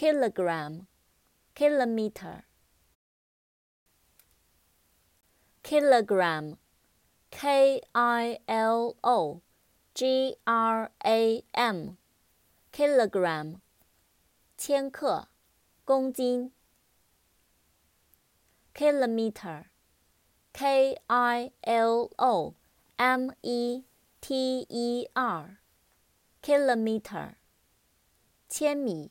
[0.00, 0.86] kilogram,
[1.54, 2.42] kilometer.
[5.62, 6.56] Kilogram,
[7.30, 9.42] K I L O
[9.94, 11.98] G R A M,
[12.72, 13.60] kilogram,
[14.56, 15.28] 千克，
[15.84, 16.50] 公斤。
[18.74, 19.66] Kilometer,
[20.54, 22.54] K I L O
[22.96, 23.82] M E
[24.22, 25.58] T E R,
[26.40, 27.34] kilometer,
[28.48, 29.10] 千米。